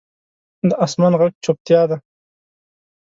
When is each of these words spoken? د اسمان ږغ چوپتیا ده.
د 0.69 0.71
اسمان 0.85 1.13
ږغ 1.19 1.31
چوپتیا 1.43 1.81
ده. 1.89 1.97